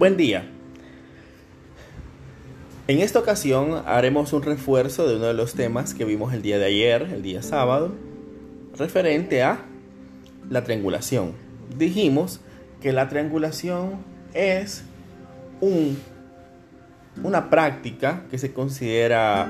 Buen 0.00 0.16
día. 0.16 0.46
En 2.88 3.00
esta 3.00 3.18
ocasión 3.18 3.82
haremos 3.84 4.32
un 4.32 4.42
refuerzo 4.42 5.06
de 5.06 5.16
uno 5.16 5.26
de 5.26 5.34
los 5.34 5.52
temas 5.52 5.92
que 5.92 6.06
vimos 6.06 6.32
el 6.32 6.40
día 6.40 6.58
de 6.58 6.64
ayer, 6.64 7.02
el 7.12 7.20
día 7.20 7.42
sábado, 7.42 7.92
referente 8.78 9.42
a 9.42 9.60
la 10.48 10.64
triangulación. 10.64 11.34
Dijimos 11.76 12.40
que 12.80 12.94
la 12.94 13.10
triangulación 13.10 13.96
es 14.32 14.84
un, 15.60 15.98
una 17.22 17.50
práctica 17.50 18.22
que 18.30 18.38
se 18.38 18.54
considera 18.54 19.46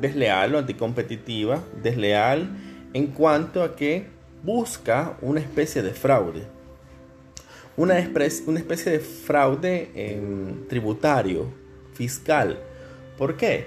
desleal 0.00 0.54
o 0.54 0.58
anticompetitiva, 0.58 1.62
desleal 1.82 2.48
en 2.94 3.08
cuanto 3.08 3.62
a 3.62 3.76
que 3.76 4.06
busca 4.42 5.18
una 5.20 5.40
especie 5.40 5.82
de 5.82 5.90
fraude 5.90 6.61
una, 7.76 7.98
especie 7.98 8.92
de 8.92 9.00
fraude 9.00 9.90
tributario, 10.68 11.46
fiscal. 11.94 12.58
¿Por 13.18 13.36
qué? 13.36 13.66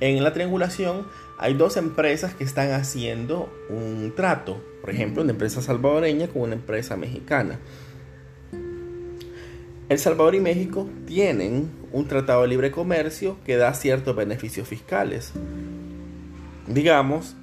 En 0.00 0.22
la 0.22 0.32
triangulación 0.32 1.06
hay 1.38 1.54
dos 1.54 1.76
empresas 1.76 2.34
que 2.34 2.44
están 2.44 2.72
haciendo 2.72 3.52
un 3.68 4.12
trato. 4.14 4.62
Por 4.80 4.90
ejemplo, 4.90 5.22
una 5.22 5.32
empresa 5.32 5.60
salvadoreña 5.60 6.28
con 6.28 6.42
una 6.42 6.54
empresa 6.54 6.96
mexicana. 6.96 7.58
El 9.88 9.98
Salvador 9.98 10.34
y 10.34 10.40
México 10.40 10.86
tienen 11.06 11.70
un 11.92 12.06
tratado 12.06 12.42
de 12.42 12.48
libre 12.48 12.70
comercio 12.70 13.38
que 13.46 13.56
da 13.56 13.72
ciertos 13.72 14.14
beneficios 14.14 14.68
fiscales. 14.68 15.32
Digamos 16.66 17.36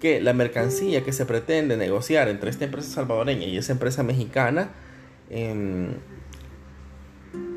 que 0.00 0.20
la 0.20 0.32
mercancía 0.32 1.04
que 1.04 1.12
se 1.12 1.26
pretende 1.26 1.76
negociar 1.76 2.28
entre 2.28 2.50
esta 2.50 2.64
empresa 2.64 2.90
salvadoreña 2.90 3.46
y 3.46 3.56
esa 3.56 3.72
empresa 3.72 4.02
mexicana 4.02 4.70
Em, 5.34 5.94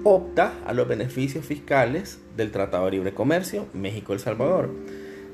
opta 0.05 0.53
a 0.65 0.73
los 0.73 0.87
beneficios 0.87 1.45
fiscales 1.45 2.19
del 2.37 2.49
Tratado 2.49 2.85
de 2.85 2.91
Libre 2.91 3.13
Comercio 3.13 3.67
México-El 3.73 4.19
Salvador. 4.19 4.73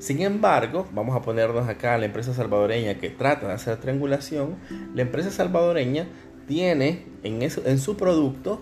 Sin 0.00 0.20
embargo, 0.22 0.88
vamos 0.92 1.14
a 1.14 1.22
ponernos 1.22 1.68
acá 1.68 1.94
a 1.94 1.98
la 1.98 2.06
empresa 2.06 2.34
salvadoreña 2.34 2.98
que 2.98 3.10
trata 3.10 3.46
de 3.46 3.52
hacer 3.52 3.76
triangulación. 3.76 4.56
La 4.92 5.02
empresa 5.02 5.30
salvadoreña 5.30 6.08
tiene 6.48 7.06
en, 7.22 7.42
en 7.42 7.78
su 7.78 7.96
producto 7.96 8.60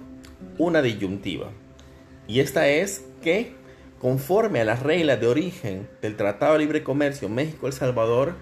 una 0.58 0.82
disyuntiva. 0.82 1.50
Y 2.28 2.40
esta 2.40 2.68
es 2.68 3.06
que, 3.22 3.54
conforme 3.98 4.60
a 4.60 4.64
las 4.66 4.82
reglas 4.82 5.18
de 5.22 5.26
origen 5.26 5.88
del 6.02 6.16
Tratado 6.16 6.52
de 6.52 6.58
Libre 6.58 6.82
Comercio 6.82 7.30
México-El 7.30 7.72
Salvador, 7.72 8.34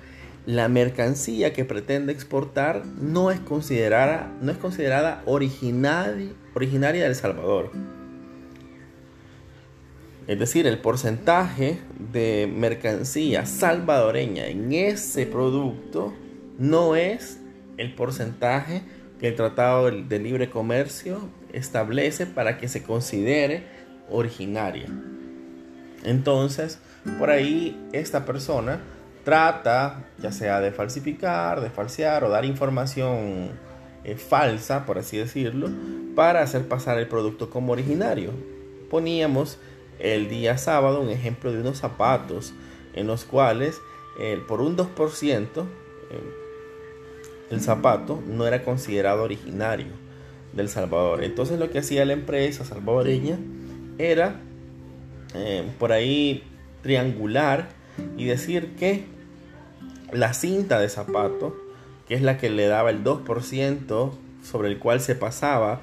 la 0.48 0.70
mercancía 0.70 1.52
que 1.52 1.66
pretende 1.66 2.10
exportar 2.10 2.82
no 2.98 3.30
es 3.30 3.38
considerada, 3.38 4.32
no 4.40 4.50
es 4.50 4.56
considerada 4.56 5.20
originaria, 5.26 6.30
originaria 6.54 7.02
de 7.02 7.08
El 7.08 7.14
Salvador. 7.14 7.70
Es 10.26 10.38
decir, 10.38 10.66
el 10.66 10.78
porcentaje 10.78 11.80
de 12.12 12.50
mercancía 12.50 13.44
salvadoreña 13.44 14.46
en 14.46 14.72
ese 14.72 15.26
producto 15.26 16.14
no 16.58 16.96
es 16.96 17.38
el 17.76 17.94
porcentaje 17.94 18.80
que 19.20 19.28
el 19.28 19.34
Tratado 19.34 19.90
de 19.90 20.18
Libre 20.18 20.48
Comercio 20.48 21.28
establece 21.52 22.24
para 22.24 22.56
que 22.56 22.68
se 22.68 22.82
considere 22.82 23.64
originaria. 24.08 24.86
Entonces, 26.04 26.78
por 27.18 27.28
ahí 27.28 27.78
esta 27.92 28.24
persona 28.24 28.80
trata 29.28 30.06
ya 30.18 30.32
sea 30.32 30.58
de 30.62 30.72
falsificar, 30.72 31.60
de 31.60 31.68
falsear 31.68 32.24
o 32.24 32.30
dar 32.30 32.46
información 32.46 33.50
eh, 34.02 34.16
falsa, 34.16 34.86
por 34.86 34.96
así 34.96 35.18
decirlo, 35.18 35.68
para 36.16 36.40
hacer 36.40 36.66
pasar 36.66 36.98
el 36.98 37.08
producto 37.08 37.50
como 37.50 37.72
originario. 37.72 38.30
Poníamos 38.88 39.58
el 39.98 40.30
día 40.30 40.56
sábado 40.56 41.02
un 41.02 41.10
ejemplo 41.10 41.52
de 41.52 41.60
unos 41.60 41.76
zapatos 41.76 42.54
en 42.94 43.06
los 43.06 43.26
cuales 43.26 43.78
por 44.48 44.62
un 44.62 44.78
2% 44.78 45.66
el 47.50 47.60
zapato 47.60 48.22
no 48.26 48.46
era 48.46 48.64
considerado 48.64 49.24
originario 49.24 49.92
del 50.54 50.70
Salvador. 50.70 51.22
Entonces 51.22 51.58
lo 51.58 51.70
que 51.70 51.80
hacía 51.80 52.06
la 52.06 52.14
empresa 52.14 52.64
salvadoreña 52.64 53.38
era 53.98 54.40
eh, 55.34 55.68
por 55.78 55.92
ahí 55.92 56.42
triangular 56.82 57.68
y 58.16 58.24
decir 58.24 58.74
que 58.76 59.17
la 60.12 60.34
cinta 60.34 60.78
de 60.78 60.88
zapato, 60.88 61.56
que 62.06 62.14
es 62.14 62.22
la 62.22 62.38
que 62.38 62.50
le 62.50 62.66
daba 62.66 62.90
el 62.90 63.04
2% 63.04 64.10
sobre 64.42 64.68
el 64.68 64.78
cual 64.78 65.00
se 65.00 65.14
pasaba 65.14 65.80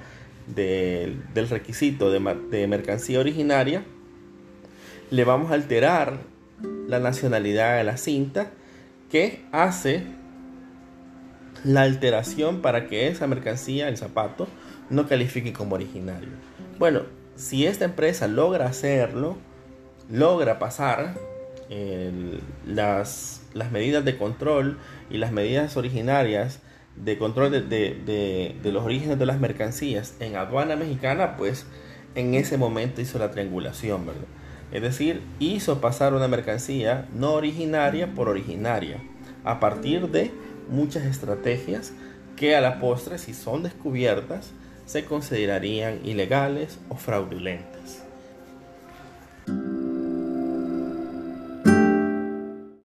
del 0.47 1.50
requisito 1.50 2.12
de, 2.12 2.19
de 2.52 2.68
mercancía 2.68 3.19
originaria, 3.19 3.84
le 5.12 5.24
vamos 5.24 5.52
a 5.52 5.56
alterar 5.56 6.19
la 6.88 7.00
nacionalidad 7.00 7.78
de 7.78 7.84
la 7.84 7.97
cinta 7.97 8.52
que 9.12 9.44
hace 9.52 10.03
la 11.63 11.81
alteración 11.81 12.62
para 12.62 12.88
que 12.88 13.07
esa 13.07 13.28
mercancía, 13.28 13.88
el 13.88 13.97
zapato, 13.97 14.47
no 14.90 15.07
califique 15.07 15.52
como 15.53 15.75
originario. 15.75 16.30
Bueno, 16.78 17.03
si 17.36 17.66
esta 17.66 17.86
empresa 17.86 18.28
logra 18.28 18.68
hacerlo, 18.68 19.38
logra 20.09 20.59
pasar 20.59 21.16
las, 22.65 23.41
las 23.53 23.71
medidas 23.71 24.05
de 24.05 24.17
control 24.17 24.77
y 25.09 25.17
las 25.17 25.31
medidas 25.31 25.77
originarias 25.77 26.59
de 26.95 27.17
control 27.17 27.51
de, 27.69 28.55
los 28.63 28.83
orígenes 28.83 29.19
de 29.19 29.25
las 29.25 29.39
mercancías 29.39 30.15
en 30.19 30.35
aduana 30.35 30.75
mexicana, 30.75 31.35
pues 31.37 31.65
en 32.15 32.35
ese 32.35 32.57
momento 32.57 33.01
hizo 33.01 33.19
la 33.19 33.31
triangulación, 33.31 34.05
¿verdad? 34.05 34.21
Es 34.71 34.81
decir, 34.81 35.21
hizo 35.39 35.81
pasar 35.81 36.13
una 36.13 36.27
mercancía 36.27 37.07
no 37.13 37.33
originaria 37.33 38.13
por 38.13 38.29
originaria, 38.29 38.97
a 39.43 39.59
partir 39.59 40.09
de 40.09 40.31
muchas 40.69 41.03
estrategias 41.03 41.93
que 42.35 42.55
a 42.55 42.61
la 42.61 42.79
postre, 42.79 43.17
si 43.17 43.33
son 43.33 43.63
descubiertas, 43.63 44.51
se 44.85 45.05
considerarían 45.05 45.99
ilegales 46.03 46.79
o 46.89 46.95
fraudulentas. 46.95 48.04